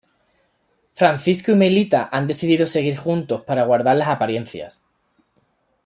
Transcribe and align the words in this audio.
Francisco 0.95 1.51
y 1.51 1.55
Melita 1.55 2.09
han 2.11 2.25
decidido 2.25 2.65
seguir 2.65 2.97
juntos 2.97 3.43
para 3.43 3.65
guardar 3.65 3.97
las 3.97 4.07
apariencias. 4.07 4.83